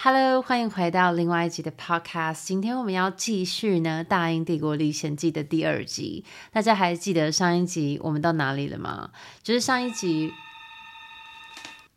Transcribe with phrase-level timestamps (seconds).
[0.00, 2.44] Hello，欢迎回到另外一集的 Podcast。
[2.44, 6.24] 今天我们要继续呢《大英帝国历险记》的第二集。
[6.52, 9.10] 大家还记得上一集我们到哪里了吗？
[9.42, 10.32] 就是上一集。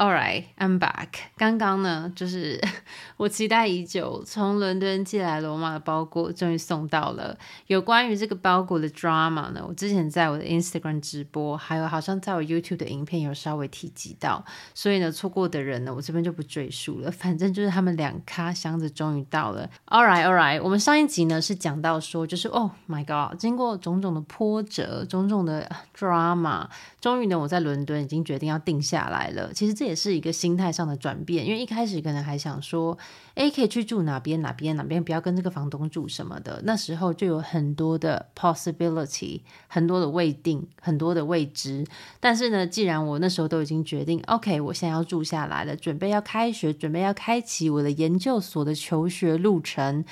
[0.02, 1.10] All right, I'm back.
[1.38, 2.60] 刚刚呢，就是
[3.18, 7.38] 我期待已久，从伦敦寄来罗马的包裹终于送到了。
[7.68, 17.12] 有关于这个包裹的 drama 呢，我之前在我的 Instagram 直播，还有好像在我 YouTube 的影片有稍微提及到，所以呢，错过的人呢，我这边就不赘述了。
[17.12, 19.70] 反正就是他们两咖箱子终于到了。
[19.86, 20.60] All right, all right.
[20.64, 26.68] 我们上一集呢是讲到说，就是 Oh my God，经过种种的波折，种种的 drama，
[27.00, 29.54] 终于呢，我在伦敦已经决定要定下来了。
[29.54, 32.98] 其实这也也是一个心态上的转变，因为一开始可能还想说，
[33.36, 36.62] 诶，可以去住哪边哪边哪边，不要跟这个房东住什么的。
[36.64, 41.86] 那时候就有很多的 possibility，很多的未定，很多的未知。
[42.22, 50.06] 但是呢，既然我那时候都已经决定，OK，我现在要住下来了，准备要开学，准备要开启我的研究所的求学路程。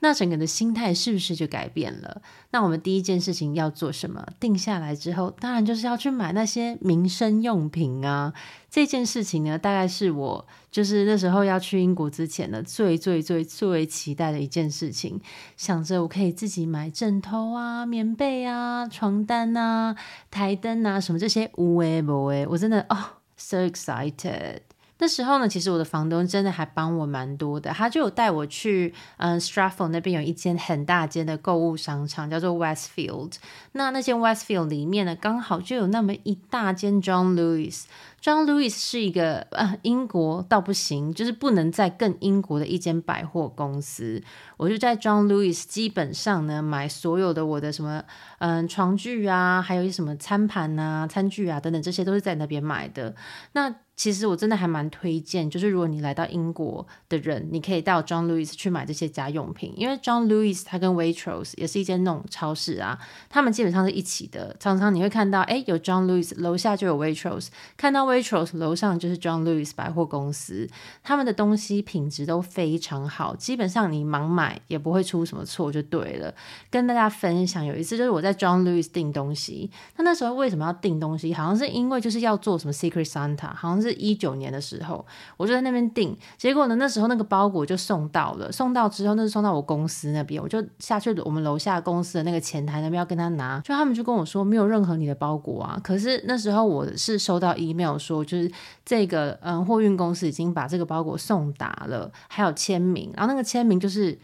[0.00, 2.20] 那整个的心态是不是就改变了？
[2.50, 4.26] 那我们第一件事情要做什么？
[4.40, 8.32] 定下来之后，当然就是要去买那些民生用品啊。
[8.70, 15.20] 这件事情呢，大概是我就是那时候要去英国之前呢，最最最最期待的一件事情。
[15.56, 19.96] 想着我可以自己买枕头啊、棉被啊、床单啊、
[20.30, 22.96] 台灯啊，什么这些无为不为，我真的哦
[23.36, 24.60] ，so excited。
[25.00, 33.32] 那时候呢，其实我的房东真的还帮我蛮多的，他就有带我去，嗯，Stratford 那边有一间很大间的购物商场，叫做 Westfield。
[33.72, 37.84] 那那间 Westfield 里面呢，刚好就有那么一大间 John Lewis。
[38.20, 44.22] John Lewis 是一个呃英国到不行，就是不能再更英国的一间百货公司。
[44.58, 48.04] 我就在 John Lewis 基本上呢买所有的我的什么
[48.38, 53.14] 嗯床具啊，还有一些什么餐盘啊、餐具啊等等，这些都是在那边买的。
[53.52, 62.98] 那其实我真的还蛮推荐，就是如果你来到英国的人，你可以到 John Lewis 去买这些家用品，因为 John Lewis 它跟 Waitrose 也是一间那种超市啊，
[63.28, 64.56] 他们基本上是一起的。
[64.58, 70.66] 常常你会看到，哎，有 John Lewis 楼下就有 Waitrose，看到 Waitrose 楼上就是 John Lewis 百货公司，
[71.02, 76.34] 他们的东西品质都非常好，基本上你盲买也不会出什么错就对了。
[76.70, 81.34] 跟大家分享，有一次就是我在 John Lewis 订东西，那那时候为什么要订东西？
[81.34, 83.89] 好像是因为就是要做什么 Secret Santa，好像是。
[83.94, 85.04] 一九年的时候，
[85.36, 88.50] 我就在那边订，结果呢，那时候那个包裹就送到了。
[88.52, 95.80] 送到之后，那是送到我公司那边，我就下去我们楼下公司的那个前台那边要跟他拿，就他们就跟我说没有任何你的包裹啊。
[95.82, 98.50] 可是那时候我是收到 email 说，就是
[98.84, 104.18] 这个嗯货运公司已经把这个包裹送达了，还有签名，然后那个签名就是。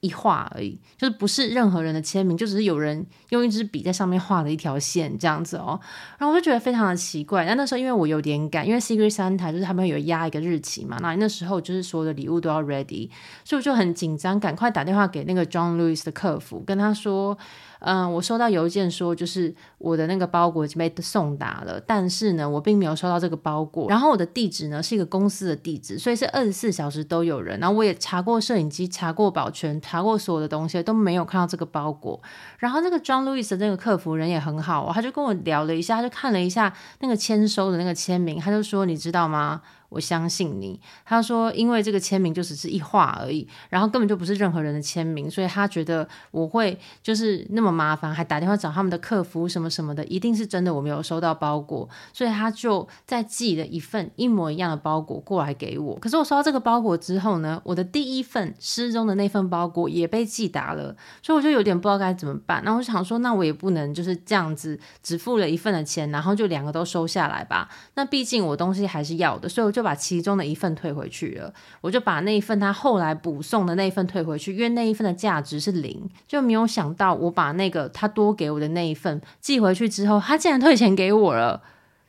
[0.00, 5.78] 一画而已，就是不是任何人的签名，就只是有人用一支笔在上面画了一条线这样子哦。
[6.18, 7.44] 然后我就觉得非常的奇怪。
[7.44, 13.10] 但那时候因为我有点赶，因为 Secret Santa 就是他们有压一个日期嘛，那那时候就是所有的礼物都要 ready，
[13.44, 17.36] 所以我就很紧张，赶快打电话给那个 John Lewis 的客服，跟他说。
[17.80, 23.88] 嗯，我收到邮件说，就是我的那个包裹已经被送达了，但是呢，我并没有收到这个包裹。
[23.88, 27.58] 然后我的地址呢是一个公司的地址，所以是二十四小时都有人。
[27.58, 32.20] 然后我也查过摄影机，查过保全，查过所有的东西，都没有看到这个包裹。
[32.58, 55.98] 然后那个 John Lewis 的那个客服人也很好哦，他就跟我聊了一下，他就看了一下那个签收的那个签名，他就说：“你知道吗？”我相信你，他说，因为这个签名就只是一画而已，然后根本就不是任何人的签名，所以他觉得我会就是那么麻烦，还打电话找他们的客服什么什么的，一定是真的我没有收到包裹，所以他就再寄了一份一模一样的包裹过来给我。
[55.98, 62.62] 可是我收到这个包裹之后呢，我的第一份失踪的那份包裹也被寄达了，所以我就有点不知道该怎么办。
[62.64, 67.68] 那我想说，那我也不能就是这样子只付了一份的钱，然后就两个都收下来吧。
[67.94, 69.79] 那毕竟我东西还是要的，所以我就。
[69.80, 81.62] 就把其中的一份退回去了，我就把那一份他后来补送的那一份退回去，因为那一份的价值是零，就没有想到我把那个他多给我的那一份寄回去之后，他竟然退钱给我了，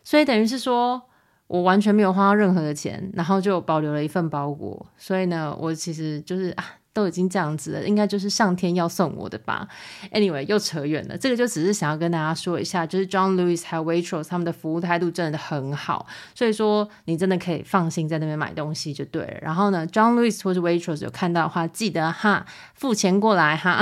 [0.04, 1.02] 所以等于是说
[1.48, 6.81] 我完全没有花任何的钱，然后就保留了一份包裹，所以呢，我其实就是啊。
[6.94, 9.68] 都已经这样子了，应该就是上天要送我的吧。
[10.12, 11.18] Anyway，又扯远了。
[11.18, 16.06] 这个就只是想要跟大家说一下，就是 John Lewis 还有 Waitrose 他们的服务态度真的很好，
[16.36, 19.38] 所以说你真的可以放心在那边买东西就对了。
[19.42, 23.82] 然后呢，John Lewis 或是 Waitrose 有看到的话，记得哈付钱过来哈。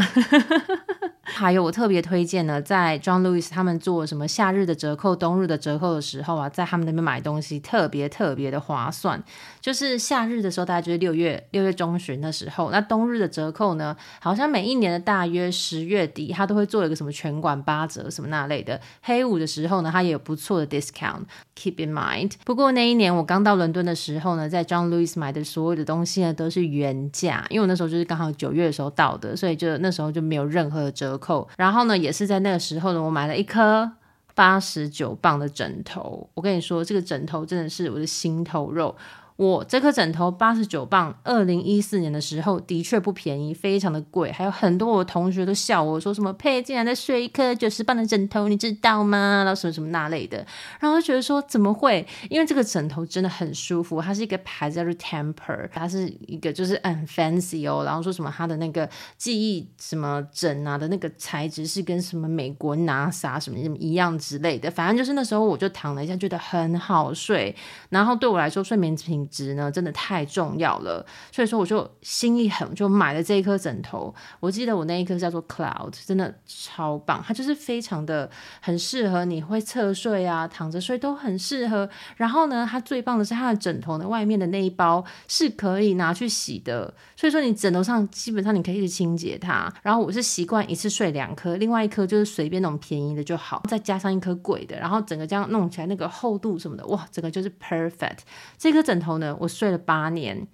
[1.32, 9.24] 还有我特别推荐呢，在 John Lewis 他们做什么夏日的折扣、冬日的折扣的时候啊，在他们那边买东西特别特别的划算。
[9.62, 18.80] 就是夏日的时候，大概就是六月六月中旬的时候，那冬日的折扣呢，好像每一年的大约十月底，他都会做一个什么全馆八折什么那类的。
[19.02, 22.32] 黑五的时候呢，他也有不错的 discount，keep in mind。
[22.46, 31.48] 不过那一年我刚到伦敦的时候呢，在 John Lewis 买的所有的东西呢，都是原价，因为我那时候就是刚好九月的时候到的，所以就那时候就没有任何的折扣。
[31.58, 33.92] 然后呢，也是在那个时候呢，我买了一颗
[34.34, 36.28] 八十九磅的枕头。
[36.34, 38.96] 我跟你说，这个枕头真的是我的心头肉。
[39.40, 44.30] 我这颗枕头八十九磅，二零一四年的时候的确不便宜，非常的贵。
[44.34, 49.44] 还有很多我同学都笑我说什么佩竟然在睡一颗九十磅的枕头，你知道吗？
[49.46, 50.46] 然后什么什么那类的，
[50.82, 52.06] 然后就觉得说怎么会？
[52.30, 57.86] 因为这个枕头真的很舒服，它是一个牌子叫做 Temper，它是一个就是很 fancy 哦。
[57.86, 67.56] 然后说什么它的那个记忆什么枕啊的那个材质是跟什么美国 NASA 什么什么一样之类的，反正就是那时候我就躺了一下，觉得很好睡。
[67.88, 74.14] 然后对我来说睡眠品值呢，真的太重要了，所以说我就心一横，就买了这一颗枕头。
[74.40, 78.30] 我记得我那一颗叫做 Cloud，真的超棒，它就是非常的
[78.62, 81.90] 很适合你会侧睡啊，躺着睡都很适合。
[82.18, 89.72] 然后呢，它最棒的是它的枕头的外面的那一包是可以拿去洗的，所以说你枕头上基本上你可以一直清洁它。
[89.84, 98.20] 然后我是习惯一次睡两颗，另外一颗就是随便那种便宜的就好，再加上一颗贵的，然后整个这样弄起来那个厚度什么的，哇，整个就是 perfect。
[98.58, 100.48] 这颗枕头呢，我睡了八年。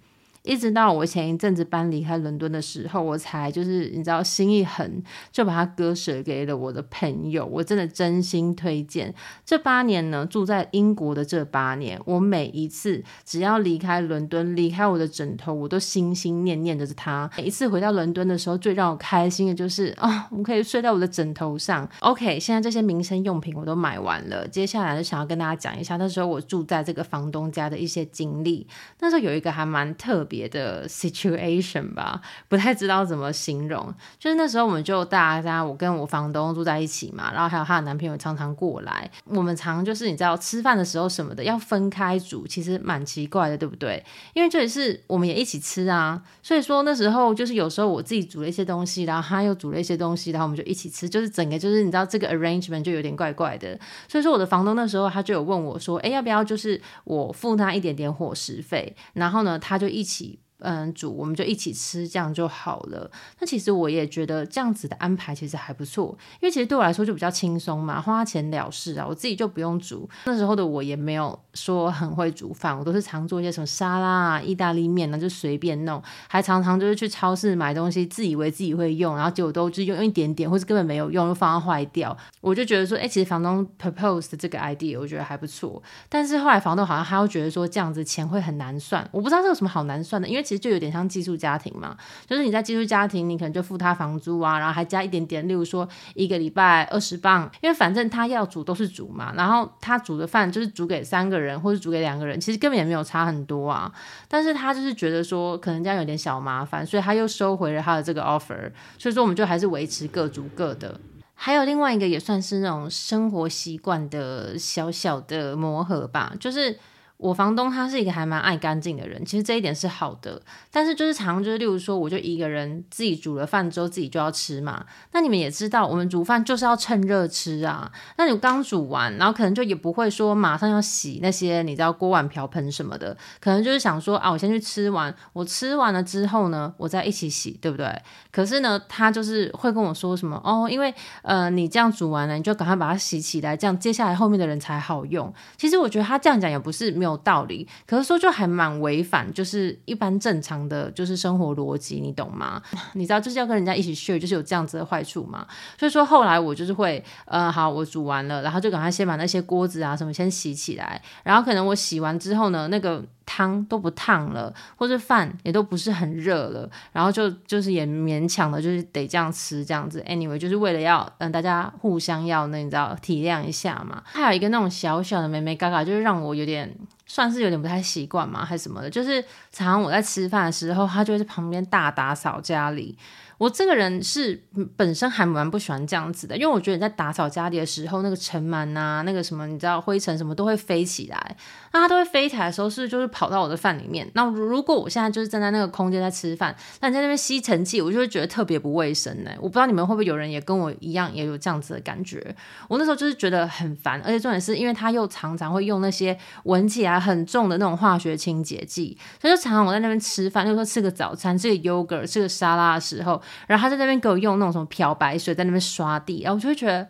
[0.46, 5.02] 一直到我前一阵子搬离开伦敦的时候，我才就是你知道心一横，
[5.32, 7.44] 就把它割舍给了我的朋友。
[7.44, 9.12] 我真的真心推荐。
[9.44, 17.28] 这八年呢，住在英国的这八年，我每一次只要离开伦敦，离开我的枕头，我都心心念念着它。
[17.36, 21.88] 每一次回到伦敦的时候，最让我开心的就是啊、哦，我可以睡在我的枕头上。
[21.98, 28.64] OK，现在这些民生用品我都买完了，接下来就想要跟大家讲一下那时候我住在这个房东家的一些经历。
[29.00, 30.35] 那时候有一个还蛮特别。
[30.36, 33.92] 别的 situation 吧，不太知道怎么形容。
[34.18, 39.10] 就是那时候，我们就大家，我跟我房东住在一起嘛，然后还有她的男朋友常常过来。
[39.24, 44.04] 我们常就是你知道吃饭的时候什么的要分开煮，其实蛮奇怪的，对不对？
[44.34, 53.78] 因为这也是我们也一起吃啊，所以说那时候就是有时候我自己煮了一些东西，然后他又煮了一些东西，然后我们就一起吃，就是整个就是你知道这个 arrangement 就有点怪怪的。
[54.06, 60.25] 所以说我的房东那时候他就有问我说，哎，要不要就是我付他一点点伙食费，然后呢他就一起。
[60.60, 63.10] 嗯，煮我们就一起吃，这样就好了。
[63.38, 70.08] 那其实我也觉得这样子的安排其实还不错，因为其实对我来说就比较轻松嘛，花钱了事啊，我自己就不用煮。
[70.24, 76.02] 那时候的我也没有说很会煮饭，我都是常做一些什么沙拉啊、意大利面啊，就随便弄。
[76.28, 82.16] 还常常就是去超市买东西，自以为自己会用，然后结果都就用一点点，或是根本没有用，就放到坏掉。
[82.40, 85.82] 我就觉得说，哎，其实房东 propose 的这个 idea 我觉得还不错。
[86.08, 89.06] 但是后来房东好像他又觉得说，这样子钱会很难算。
[89.12, 103.92] 我不知道这有什么好难算的，因为其实就有点像寄宿家庭嘛，就是你在寄宿家庭，你可能就付他房租啊，然后还加一点点，例如说一个礼拜二十磅，因为反正他要煮都是煮嘛，然后他煮的饭就是煮给三个人或者煮给两个人，其实根本也没有差很多啊。
[104.28, 108.70] 但是他就是觉得说可能这样有点小麻烦，所以他又收回了他的这个 offer。
[108.96, 111.00] 所以说我们就还是维持各煮各的。
[111.34, 116.78] 还有另外一个也算是那种生活习惯的小小的磨合吧，就是。
[117.18, 120.40] 我房东他是一个还蛮爱干净的人，其实这一点是好的。
[120.70, 124.84] 但是就是常就是，例如说，我就一个人自己煮了饭之后自己就要吃嘛。
[125.12, 127.90] 那你们也知道，我们煮饭就是要趁热吃啊。
[128.18, 137.90] 那你刚煮完，然后可能就也不会说马上要洗那些你知道锅碗瓢盆什么的，可能就是想说啊，我先去吃完，我吃完了之后呢，我再一起洗，对不对？
[138.30, 145.32] 可是呢，他就是会跟我说什么哦，因为呃你这样煮完了，你就赶快把它洗起来，这样接下来后面的人才好用。
[145.56, 147.16] 其实我觉得他这样讲也不是没有。
[147.16, 152.60] 有道理，可是说就还蛮违反，就是一般正常的就是生活逻辑，你懂吗？
[152.94, 155.46] 你知道就是要跟人家一起 share，就是有这样子的坏处嘛。
[155.78, 163.04] 所以说后来我就是会，呃，好，我煮完了，然后就赶快先把那些锅子啊什么先洗起来，然后可能我洗完之后呢，那个。
[163.28, 170.00] 汤都不烫了，或者饭也都不是很热了，然后就就是也勉强的，就是得这样吃这样子。
[170.08, 174.00] Anyway，就是为了要让大家互相要那你知道体谅一下嘛。
[174.04, 176.72] 还有一个那种小小的眉眉嘎嘎，就是让我有点
[177.06, 178.90] 算是有点不太习惯嘛，还是什么的。
[178.90, 182.98] 就是常常我在吃饭的时候，他就会在旁边大打扫家里。
[183.38, 184.42] 我这个人是
[184.78, 191.36] 本身还蛮不喜欢这样子的，因为我觉得你在打扫家里的时候，那个尘螨啊，那个什么，你知道灰尘什么都会飞起来。
[191.70, 194.10] 那它都会飞起来的时候，是就是跑到我的饭里面。
[194.14, 199.30] 那如果我现在就是站在那个空间在吃饭，那你在那边吸尘器，我就会觉得特别不卫生呢。
[199.36, 202.34] 我不知道你们会不会有人也跟我一样，也有这样子的感觉。
[202.68, 213.20] 我那时候就是觉得很烦，而且重点是因为他又常常会用那些闻起来很重的那种化学清洁剂，他就常常我在那边吃饭，就说吃个早餐，吃个 yogurt，吃个沙拉的时候。
[213.46, 216.86] 然后他在那边给我用那种什么漂白水在那边刷地，然后我就会觉得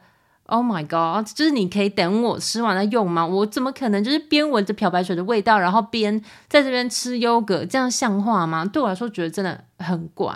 [0.46, 3.26] ，Oh my god，就是你可以等我吃完了用吗？
[3.26, 8.64] 我怎么可能就是边闻着漂白水的味道，然后边在这边吃优格，这样像话吗？
[8.64, 9.64] 对我来说，觉得真的。
[9.78, 10.34] 很怪，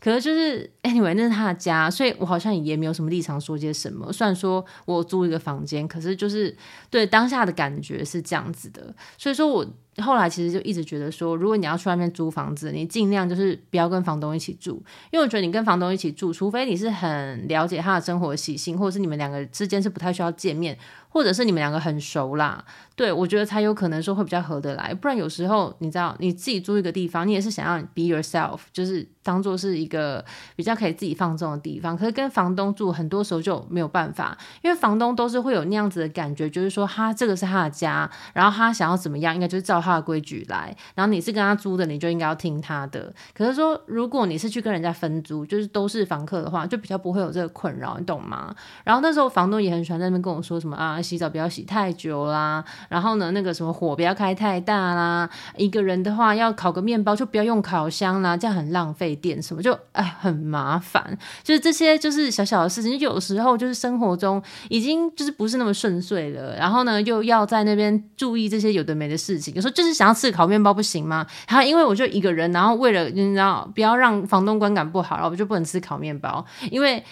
[0.00, 4.12] 可是就是 anyway，那是他的家，所以我好像也没有什么立场说些什么。
[4.12, 6.52] 虽然说我租一个房间，可是就是
[6.90, 8.92] 对当下的感觉是这样子的。
[9.16, 9.64] 所以说我
[9.96, 20.78] 后来其实就一直觉得说，如果你要去外面租房子，你尽量就是不要跟房东一起住，因为我觉得你跟房东一起住，除非你是很了解他的生活习性，或者是你们两个之间是不太需要见面。
[21.10, 22.64] 或者是你们两个很熟啦，
[22.96, 29.06] 对，我觉得才有可能说会比较合得来，不然有时候你知道你自己租一个地方，你也是想要 be yourself，就是。
[29.22, 30.24] 当做是一个
[30.56, 43.12] 比较可以自己放纵的地方，可是跟房东住很多时候就没有办法，因为房东都是会有那样子的感觉，就是说他这个是他的家，然后他想要怎么样，应该就是照他的规矩来，然后你是跟他租的，你就应该要听他的。
[43.34, 48.52] 可是说如果你是去跟人家分租，就是都是房客的话，就比较不会有这个困扰，你懂吗？
[48.84, 59.10] 然后那时候房东也很喜欢在那边跟我说什么啊，洗澡不要洗太久啦，然后呢那个什么火不要开太大啦，一个人的话要烤个面包就不要用烤箱啦，这样很浪费。
[59.20, 71.26] 电什么就哎很麻烦，就是这些就是小小的事情，有时候就是生活中已经就是不是那么顺遂了，然后呢又要在那边注意这些有的没的事情，有时候就是想要吃烤面包不行吗？
[71.48, 77.04] 然后因为我就一个人，然后为了你知道不要让房东观感不好，然后我就不能吃烤面包，因为。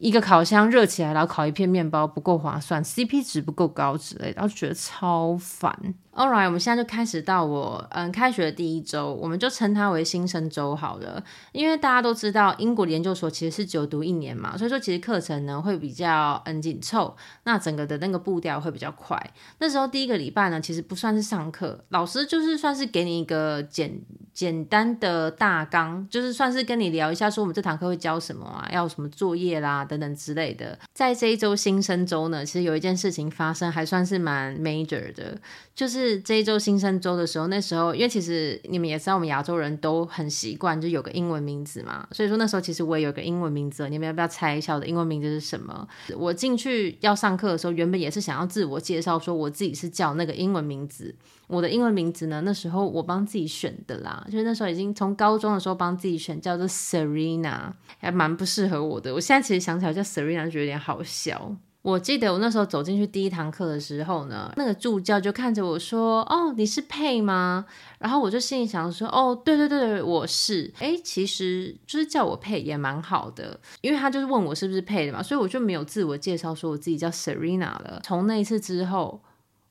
[0.00, 5.94] 一个烤箱热起来，然后烤一片面包不够划算，CP 值不够高之类的，然后觉得超烦。
[6.12, 11.22] All right，我们现在就开始到我嗯开学的第一周，我们就称它为新生周好了。
[11.52, 19.16] 因为大家都知道英国研究所其实是久读一年嘛，所以说其实课程呢会比较嗯紧凑，那整个的那个步调会比较快。
[19.58, 24.00] 那时候第一个礼拜呢，其实不算是上课，老师就是算是给你一个简
[24.34, 29.84] 简单的大纲，就是算是跟你聊一下说我们这堂课会教什么啊，要什么作业啦。
[29.84, 35.38] 等等之类的，在这一周新生周呢，其实有一件事情发生，还算是蛮 major 的，
[35.74, 45.86] 就是是这一周新生周的时候，那时候因为其实你们也知道，我们亚洲人都很习惯就有个英文名字嘛，所以说那时候其实我也有个英文名字，你们要不要猜一下我的英文名字是什么？
[46.16, 51.14] 我进去要上课的时候，原本也是想要自我介绍，说我自己是叫那个英文名字。
[51.46, 59.12] 我的英文名字呢，那时候我帮自己选的啦，就是那时候已经从高中的时候帮自己选，叫做 Serena，还蛮不适合我的。
[59.12, 61.56] 我现在其实想起来叫 Serena 就有点好笑。
[61.82, 67.64] 我记得我那时候走进去第一堂课的时候呢，那个助教就看着我说：“哦，你是佩吗？”
[67.98, 78.00] 然后我就心里想说：“哦，对对对，我是。”哎，其实就是叫我佩也蛮好的，因为他就是问我是不是佩的嘛，所以我就没有自我介绍说我自己叫 Serena 了。
[78.04, 79.22] 从那一次之后，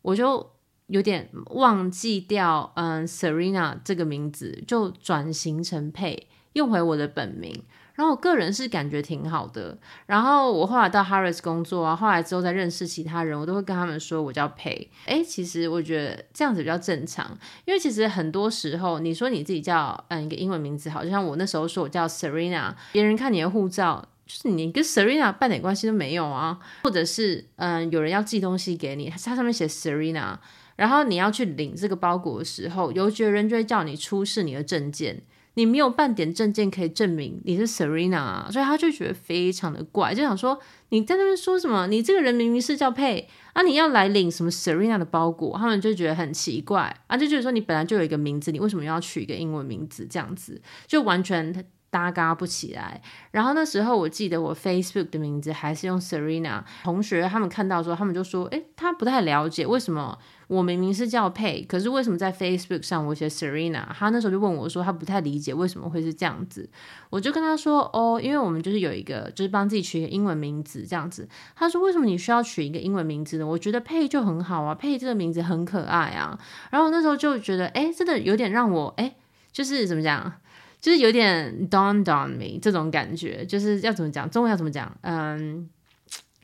[0.01, 0.51] 我就。
[0.89, 7.63] 有点忘记掉，嗯，Serena 这个名字就转型成佩，用回我的本名。
[7.99, 9.77] 然后我个人是感觉挺好的。
[10.05, 14.87] 然后我后来到 Harris 工作啊，后来之后再认识其他人，我都会跟他们说我叫 Pay。
[15.05, 26.57] 诶，其实我觉得这样子比较正常，因为其实很多时候你说你自己叫嗯一个英文名字，好就像我那时候说我叫 Serena，别人看你的护照，就是你跟 Serena 半点关系都没有啊。
[26.83, 30.37] 或者是嗯有人要寄东西给你，它上面写 Serena。
[30.77, 35.21] 然后你要去领这个包裹的时候，邮局人就会叫你出示你的证件，
[35.59, 41.85] 你没有半点证件可以证明你是 Serena 啊，所以他就觉得非常的怪，就想说你在那边说什么？
[41.87, 45.57] 你这个人明明是叫佩啊，你要来领什么 Serena 的包裹？
[45.57, 50.07] 他们就觉得很奇怪啊，就觉得说你本来就有一个名字，你为什么要取一个英文名字？
[50.09, 51.65] 这样子就完全。
[51.91, 60.17] 搭嘎不起来，然后那时候我记得我 Facebook 的名字还是用 Serena，同学他们看到之后，他们就说，诶，他不太了解为什么
[60.47, 63.85] 我明明是叫佩，可是为什么在 Facebook 上我写 Serena？
[63.93, 66.69] 他那时候就问我说，他不太理解为什么会是这样子，
[67.09, 71.27] 我就跟他说，哦，因为我们就是有一个，就是帮自己取一个英文名字这样子。
[71.55, 73.47] 他说，为什么你需要取一个英文名字呢？
[73.47, 76.37] 我觉得佩就很好啊，佩这个名字很可爱啊。
[76.69, 79.15] 然后我那时候就觉得，诶，真的有点让我，诶，
[79.51, 80.33] 就是怎么讲？
[80.81, 84.95] 就是有点 dawned on me 这种感觉，就是要怎么讲，中文要怎么讲？
[85.01, 85.69] 嗯，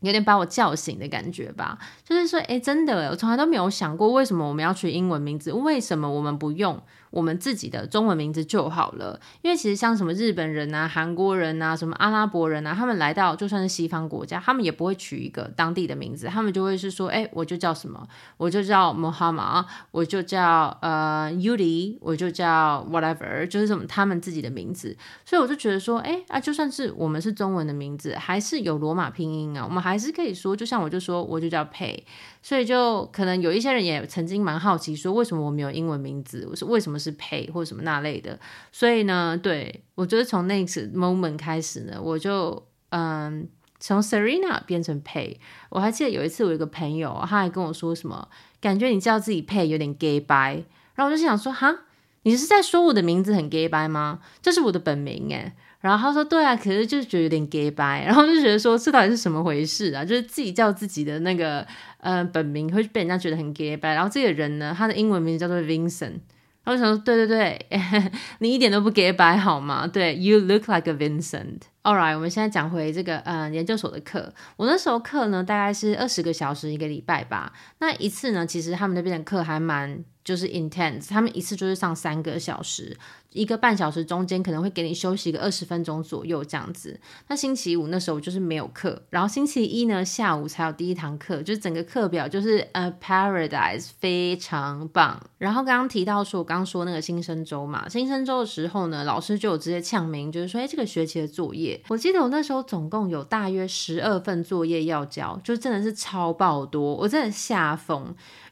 [0.01, 1.77] 有点把我叫醒的感觉吧。
[2.03, 5.51] 就是说，哎，真的，我从来都没有想过，为什么我们要取英文名字？
[5.51, 6.81] 为什么我们不用？
[7.11, 24.97] 我们自己的中文名字就好了，因为其实像什么日本人啊、韩国人啊、什么阿拉伯人啊，他们来到就算是西方国家，他们也不会取一个当地的名字，他们就会是说，哎，我就叫什么，我就叫 Mohammad，我就叫呃 Yuli，我就叫 whatever，就是什么他们自己的名字。
[25.23, 31.99] 所以我就觉得说，哎啊，就算是我们是中文的名字，还是有罗马拼音啊，我们还是可以说，就像我就说，我就叫 Pay，。
[32.41, 36.47] 所以就可能有一些人也曾经蛮好奇，说为什么我没有英文名字？
[36.49, 38.39] 我说为什么是 Pay 或者什么那类的？
[38.71, 43.47] 所以呢，对，我觉得从那次 moment 开始呢，我就嗯，
[43.79, 45.37] 从 Serena 变成 Pay，。
[45.69, 48.27] 我还记得有一次，我有一个朋友，他还跟我说什么，
[48.59, 50.65] 感觉你叫自己 Pay 有点 gay bye。
[50.95, 51.81] 然后我就想说，哈，
[52.23, 54.21] 你是在说我的名字很 gay bye 吗？
[54.41, 55.53] 这是我的本名诶。
[55.81, 60.03] 然后他说：“对啊，可是就是觉得有点 gay 掰，然后就觉得说这到底是什么回事啊？
[60.03, 61.65] 就是自己叫自己的那个
[61.99, 63.93] 呃本名会被人家觉得很 gay 掰。
[63.93, 66.19] 然后这个人呢，他的英文名字叫做 Vincent。
[66.63, 67.65] 然后我想说，对对对，
[68.39, 69.85] 你一点都不 gay 掰好吗？
[69.85, 71.59] 对，You look like a Vincent。
[71.85, 74.33] All right，我们现在讲回这个呃研究所的课。
[74.57, 77.53] 我那时候课呢，大概是二十个小时一个礼拜吧。
[77.77, 82.97] 那一次呢，其实他们那边的课还蛮就是 intense，他们一次就是上三个小时。”
[83.35, 86.97] 一个半小时中间可能会给你休息个二十分钟左右这样子。
[87.27, 95.21] 那星期五那时候就是没有课，然后星期一呢下午才有第一堂课，就是整个课表就是呃 paradise 非常棒。
[95.37, 108.03] 然后刚刚提到说，我刚说那个新生周嘛，新生周的时候呢，老师就有直接呛名，就是说，哎，这个学期的作业，我记得我那时候总共有大约十二份作业要交，就真的是超爆多，我真的吓疯，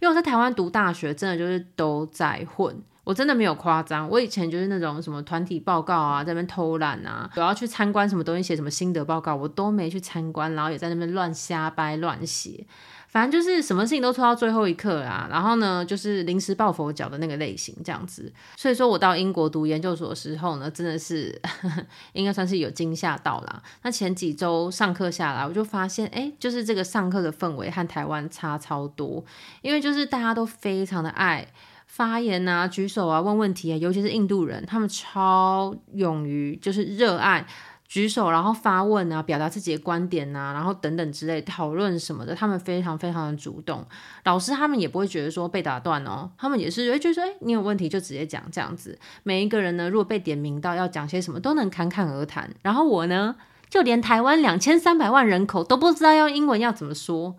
[0.01, 2.75] 因为我在台湾读大学，真的就是都在混。
[3.05, 12.65] 我真的没有夸张，我以前就是那种什么团体报告啊，在那边偷懒啊，我要去参观什么东西，写什么心得报告，我都没去参观，然后也在那边乱瞎掰乱写，
[13.13, 15.27] 反正就是什么事情都拖到最后一刻啊。
[15.29, 18.33] 然后呢，就是临时抱佛脚的那个类型这样子。
[18.57, 21.39] 所以说我到英国读研究所的时候呢，真的是
[22.13, 23.61] 应该算是有惊吓到啦。
[23.83, 29.23] 那前几周上课下来，我就发现，哎，就是这个上课的氛围和台湾差超多，
[29.61, 31.47] 因为就是大家都非常的爱。
[31.85, 37.45] 发言啊，举手啊，问问题啊，尤其是印度人，他们超勇于，就是热爱
[37.93, 43.85] 举手，然后发问啊，表达自己的观点啊，然后等等之类讨论什么的，他们非常非常的主动。
[44.23, 48.97] 老师他们也不会觉得说被打断哦，他们也是会觉得说，哎，你有问题就直接讲这样子。
[49.21, 52.49] 每一个人呢，如果被点名到要讲些什么，都能侃侃而谈。
[52.63, 53.35] 然后我呢，
[53.69, 57.35] 就连台湾两千三百万人口都不知道用英文要怎么说。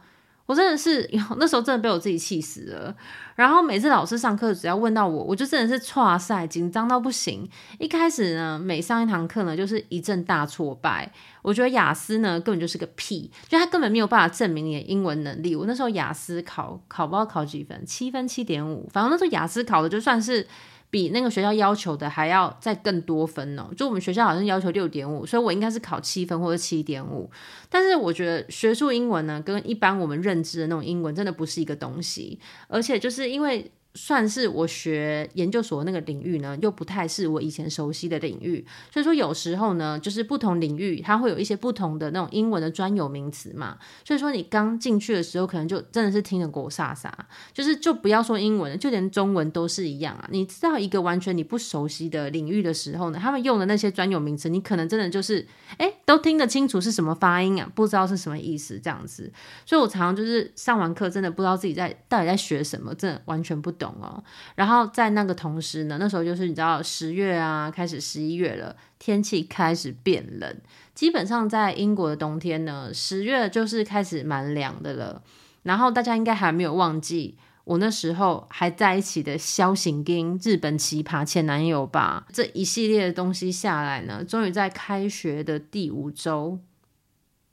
[0.46, 1.08] 我真的是，
[1.38, 2.94] 那时候真的被我自己气死了。
[3.34, 7.48] 然后每次老师上课，只要问到我，我就真的是剉赛，紧张到不行。
[7.78, 11.10] 一开始呢，每上一堂课呢，就是一阵大挫败。
[11.42, 15.56] 我觉得雅思呢，根本就是个屁，就他根本没有办法证明你的英文能力。
[15.56, 20.46] 我那时候雅思考考不知道考几分，七分七点五，反正那时候雅思考的就算是。
[20.94, 27.28] 比那个学校要求的还要再更多分哦，就我们学校好像要求六点五，所以我应该是考七分或者七点五。
[27.68, 33.68] 但是我觉得学术英文呢，跟一般我们认知的那种英文真的不是一个东西，而且就是因为。
[33.96, 47.08] 算是我学研究所那个领域呢，又不太是我以前熟悉的领域，所以说有时候呢，就是不同领域它会有一些不同的那种英文的专有名词嘛，所以说你刚进去的时候，可能就真的是听得狗飒飒，
[47.52, 50.28] 就是就不要说英文了，就连中文都是一样啊。
[50.32, 55.46] 你知道一个完全你不熟悉的领域的时候呢，他们用的那些专有名词，你可能真的就是
[55.78, 59.32] 哎，都听得清楚是什么发音啊，不知道是什么意思这样子。
[59.64, 63.83] 所以我常常就是上完课，真的不知道自己在到底在学什么，真的完全不懂。
[63.84, 64.22] 懂哦，
[64.54, 70.56] 然后在那个同时呢，那时候就是你知道十月啊，开始十一月了，天气开始变冷。
[70.94, 75.22] 基本上在英国的冬天呢，十月就是开始蛮凉的了。
[75.64, 82.26] 然后大家应该还没有忘记我那时候还在一起的肖行经日本奇葩前男友吧？
[82.32, 86.58] 这一系列的东西下来呢，终于在开学的第五周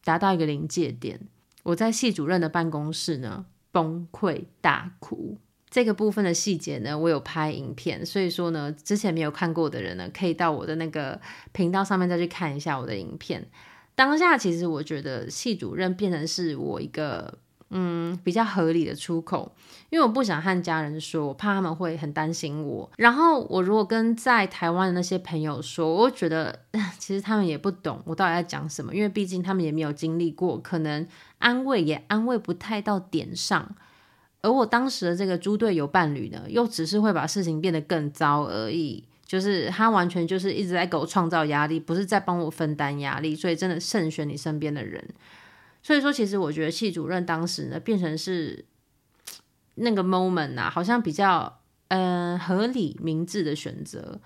[0.03, 1.19] 达到一个临界点。
[1.63, 5.37] 我在系主任的办公室呢，崩溃大哭。
[5.71, 11.19] 这个部分的细节呢，我有拍影片，所以说呢，之前没有看过的人呢，可以到我的那个
[11.53, 13.47] 频道上面再去看一下我的影片。
[13.95, 17.37] 当下其实我觉得系主任变成是我一个
[17.69, 19.53] 嗯比较合理的出口，
[19.89, 22.91] 因为我不想和家人说，我怕他们会很担心我。
[22.97, 26.59] 然后我如果跟在台湾的那些朋友说，我觉得
[26.99, 31.07] 其实他们也不懂我到底在讲什么，因为毕竟他们也没有经历过，可能
[31.39, 33.75] 安慰也安慰不太到点上。
[34.41, 39.03] 而我当时的这个猪队友伴侣呢，又只是会把事情变得更糟而已。
[39.25, 43.33] 就是他完全就是一直在给我创造压力，不是在帮我分担压力。
[43.33, 45.01] 所以真的慎选你身边的人。
[45.81, 48.65] 所以说，其实我觉得系主任当时呢，变成是
[49.75, 54.19] 那个 moment 啊，好像比较嗯、合理明智的选择。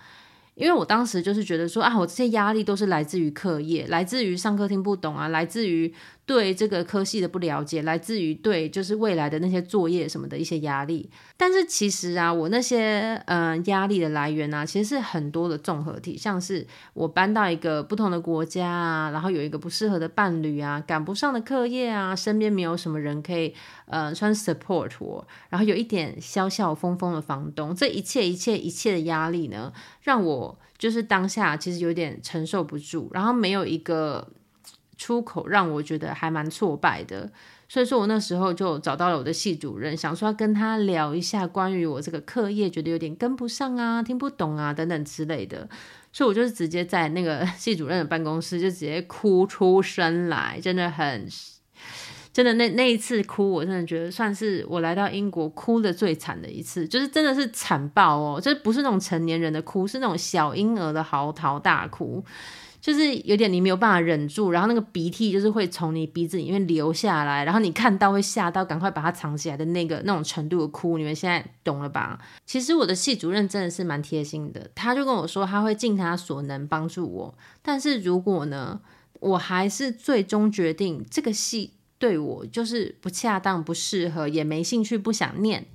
[0.54, 5.94] 因为我当时就是觉得说啊，我这些压力都是来自于课业，来自于上课听不懂啊，来自于
[6.26, 11.08] 对这个科系的不了解，来自于对就是未来的那些作业什么的一些压力。
[11.36, 23.54] 但是其实啊，我那些嗯、压力的来源啊，其实是很多的综合体，像是我搬到一个不同的国家啊，然后有一个不适合的伴侣啊，赶不上的课业啊，身边没有什么人可以
[23.86, 34.26] 呃穿 support 我，然后有一点小小风风的房东，这一切一切一切的压力呢，让我就是当下其实有点承受不住，然后没有一个
[34.96, 37.30] 出口，让我觉得还蛮挫败的。
[37.68, 45.68] 所以说我那时候就找到了我的系主任，想说要跟他聊一下关于我这个课业，觉得有点跟不上啊，听不懂啊等等之类的。
[46.12, 51.28] 所以我就是直接在那个 系主任的办公室就直接哭出声来，真的很，
[52.32, 62.24] 真的那那一次哭，我真的觉得算是我来到英国哭的最惨的一次，就是真的是惨爆哦，就不是那种成年人的哭，是那种小婴儿的嚎啕大哭。
[62.86, 72.16] 就是有点你没有办法忍住，然后那个鼻涕就是会从你鼻子里面流下来，然后你看到会吓到，赶快把它藏起来的那个那种程度的哭，你们现在懂了吧？
[72.46, 78.80] 其实我的系主任真的是蛮贴心的，他就跟我说他会尽他所能帮助我，但是如果呢，
[79.18, 85.66] 我还是最终决定这个系对我就是不恰当、不适合，也没兴趣、不想念，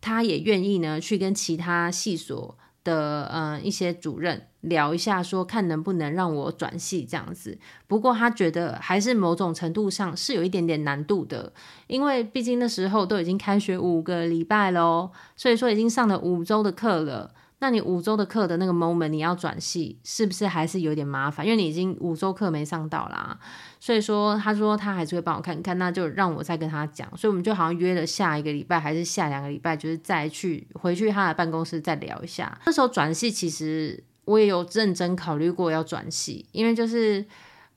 [0.00, 4.46] 他也愿意呢去跟其他系所的嗯、一些主任。
[4.62, 7.56] 聊一下，说看能不能让我转系这样子。
[7.86, 11.52] 不过他觉得还是某种程度上是有一点点难度的，
[11.86, 17.32] 因为毕竟那时候都已经开学五个礼拜喽，所以说已经上了五周的课了。
[17.60, 21.44] 那你五周的课的那个 moment 你要转系，是不是还是有点麻烦？
[21.44, 23.38] 因为你已经五周课没上到啦，
[23.80, 27.08] 所以说他说他还是会帮我看看，那就让我再跟他讲。
[27.16, 32.58] 所以我们就好像约了下一个礼拜，还是下两个礼拜，就是再去回去他的办公室再聊一下。
[32.64, 37.24] 那时候转系其实我也有认真考虑过要转系，因为就是。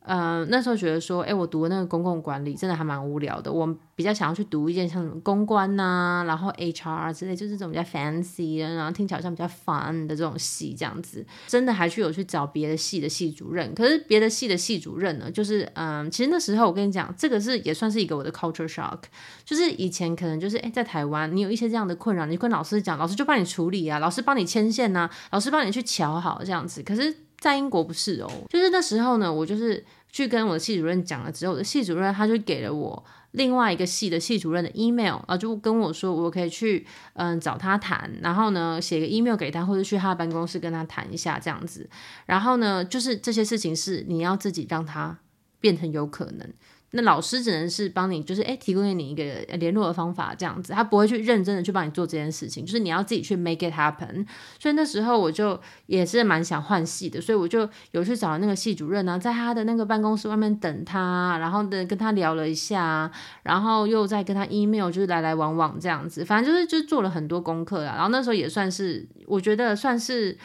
[0.03, 3.51] 呃，那时候觉得说，哎，我读的那个公共管理真的还蛮无聊的。
[3.51, 11.23] 我比较想要去读一件像公关呐、然后 HR 之类，就是这种比较 fancy 的，然后听起来像比较 fun 的这种系这样子。
[11.45, 19.01] 真的还去有去找别的系的系主任，可是别的系的系主任呢，就是嗯，其实那时候我跟你讲，这个是也算是一个我的 culture shock，
[19.45, 26.81] 就是以前可能就是哎，在台湾你有一些这样的困扰，你跟老师讲，老师就帮你处理啊，老师帮你牵线呐、啊，老师帮你去乔好这样子。
[26.81, 41.89] 可是，在英国不是哦，就是那时候呢，我就是去跟我的系主任讲了之后，我的系主任他就给了我另外一个系的系主任的 email，啊就跟我说我可以去嗯找他谈，然后呢写个 email 给他，或者去他的办公室跟他谈一下这样子，
[42.27, 45.17] 然后呢就是这些事情是你要自己让他
[45.59, 46.47] 变成有可能。
[46.91, 49.23] 那老师只能是帮你，就是诶提供给你一个
[49.57, 54.25] 联络的方法这样子，他不会去认真的去帮你做这件事情，就是你要自己去 make it happen。
[54.59, 63.09] 所以那时候我就也是蛮想换系的，所以我就有去找那个系主任啊，在他的那个办公室外面等他，然后的跟他聊了一下，
[63.43, 67.95] 然后又再跟他 email，就是来来往往这样子，反正就是就做了很多功课啊。
[67.95, 70.37] 然后那时候也算是，我觉得算是。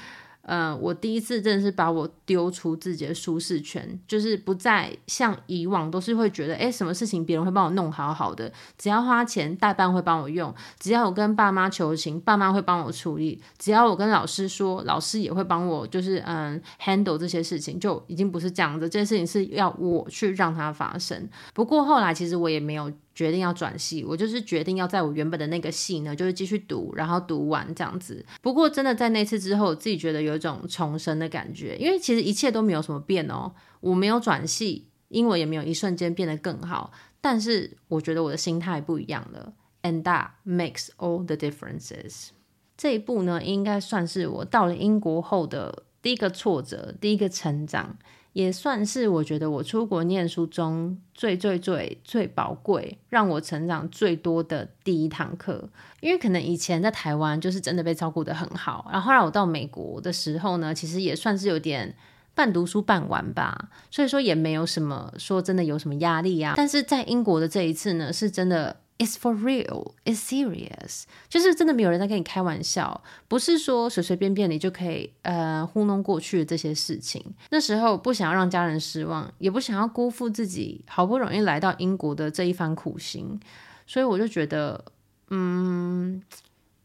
[0.48, 21.28] 嗯、呃，我第一次真的是把我丢出自己的舒适圈，就是不再像以往都是会觉得，哎，什么事情别人会帮我弄好好的，只要花钱，代办会帮我用，只要我跟爸妈求情，爸妈会帮我处理，只要我跟老师说，老师也会帮我，就是嗯，handle 这些事情，就已经不是这样子，这件事情是要我去让它发生。
[21.54, 22.92] 不过后来其实我也没有。
[23.16, 28.22] 决定要转系，我就是决定要在我原本的那个系呢，就是继续读，然后读完这样子。
[28.42, 33.50] 不过真的在那次之后，我自己觉得有一种重生的感觉，因为其实一切都没有什么变哦。
[33.80, 42.28] 我没有转系，英文也没有一瞬间变得更好，但是我觉得我的心态不一样了，and that makes all the differences。
[42.76, 47.96] 这一步呢，应该算是我到了英国后的第一个挫折，第一个成长。
[48.36, 55.66] 也算是我觉得我出国念书中最最最最宝贵，让我成长最多的第一堂课。
[56.00, 61.96] 因为可能以前在台湾就是真的被照顾得很好，然后后来我到美国的时候呢，其实也算是有点
[62.34, 66.52] 半读书半玩吧，所以说也没有什么说真的有什么压力啊。
[66.58, 68.76] 但是在英国的这一次呢，是真的。
[68.98, 77.22] It's for real, it's serious，就是真的没有人在跟你开玩笑，不是说随随便便你就可以呃糊弄过去的这些事情。
[77.50, 83.38] 那时候不想要让家人失望，也不想要辜负自己好不容易来到英国的这一番苦心，
[83.86, 84.82] 所以我就觉得，
[85.28, 86.22] 嗯，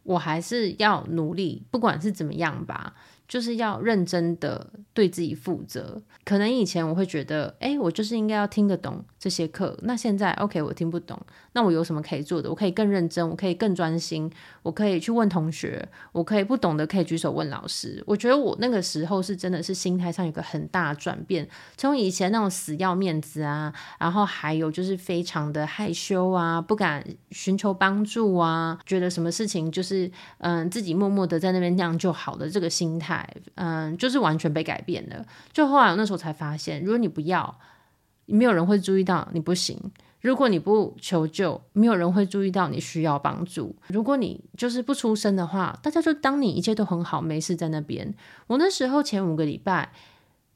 [0.04, 2.93] 我还是要努力，不管是怎么样吧。
[3.28, 6.02] 就是要认真的对自己负责。
[6.26, 11.16] 可能以前我会觉得，哎，我就是应该要听得懂这些课，那现在 OK，我听不懂，
[11.54, 12.50] 那我有什么可以做的？
[12.50, 14.28] 我可以更认真，我可以更专心，
[14.64, 18.04] 我可以去问同学，我可以不懂的可以举手问老师。
[18.08, 35.24] 我觉得我那个时候是真的是心态上有个很大的转变，从以前那种死要面子啊，然后还有就是非常的害羞啊，不敢寻求帮助啊，觉得什么事情就是嗯自己默默的在那边那样就好了，这个心态嗯就是完全被改变了。
[35.54, 37.56] 就后来我那时候才发现，如果你不要。
[38.32, 39.78] 没有人会注意到你不行。
[40.22, 43.76] 如果你不求救，没有人会注意到你需要帮助。
[43.88, 48.13] 如果你就是不出声的话，大家就当你一切都很好，没事在那边。
[48.46, 49.91] 我那时候前五个礼拜，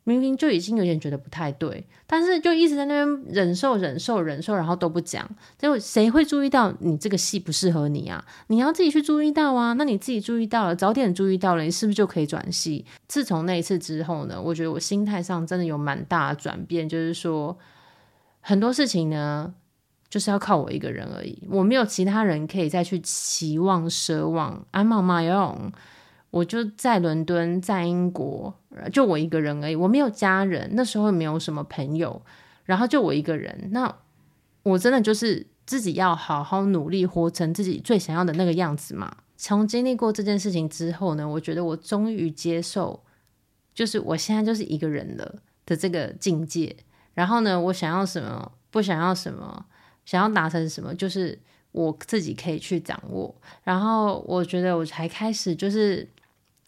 [0.07, 5.27] 明明就已经有点觉得不太对，但是就一直在那边忍受、忍受、忍受，然后都不讲。
[5.57, 8.23] 结果谁会注意到你这个戏不适合你啊？
[8.47, 9.73] 你要自己去注意到啊。
[9.73, 12.85] 那你自己注意到了，早点注意到了，你是不是就可以转戏？
[13.07, 17.57] 自从那一次之后呢，我觉得我心态上真的有蛮大的转变，就是说
[18.41, 19.55] 很多事情呢，
[20.07, 24.63] 就是要靠我一个人而已，我没有其他人可以再去期望、奢望。
[24.71, 25.71] I'm on my own。
[26.36, 28.54] 我就在伦敦，在英国，
[28.91, 29.76] 就我一个人而已。
[29.76, 32.21] 我没有家人，那时候也没有什么朋友，
[32.65, 33.69] 然后就我一个人。
[33.71, 33.95] 那
[34.63, 39.15] 我真的就是自己要好好努力，活成自己最想要的那个样子嘛。
[39.38, 43.02] 从经历过这件事情之后呢，我觉得我终于接受，
[43.74, 46.76] 就是我现在就是一个人了的这个境界。
[47.13, 49.67] 然后呢，我想要什么，不想要什么，
[50.04, 51.39] 想要达成什么，就是
[51.71, 53.34] 我自己可以去掌握。
[53.63, 56.06] 然后我觉得我才开始就是。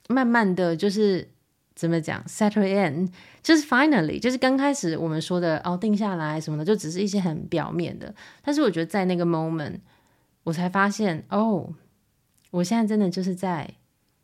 [0.08, 1.28] 慢慢的就是
[1.76, 3.12] 怎么讲，settle in，
[3.43, 8.13] 就是 finally，就是刚开始我们说的哦，定下来什么的，就只是一些很表面的。
[8.41, 9.80] 但是我觉得在那个 moment，
[10.43, 11.74] 我才发现哦，
[12.52, 13.70] 我现在真的就是在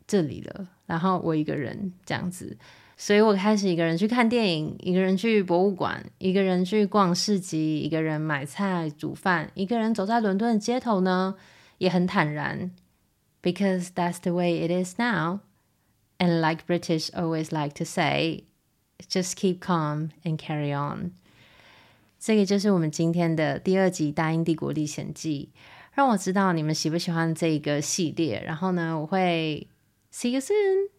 [0.06, 0.68] 这里了。
[0.86, 2.56] 然后我一个人这样子，
[2.96, 11.36] 所以我开始一个人去看电影，一个人去博物馆，一个人去逛市集，一个人买菜煮饭，一个人走在伦敦的街头呢，
[11.78, 12.70] 也很坦然
[13.42, 15.40] ，because that's the way it is now。
[16.17, 18.43] And like British always like to say,
[19.07, 21.13] just keep calm and carry on。
[22.19, 25.49] 这个就是我们今天的第二集《大英帝国历险记》，
[25.93, 28.43] 让我知道你们喜不喜欢这个系列。
[28.45, 29.67] 然后呢，我会
[30.11, 30.89] see you soon。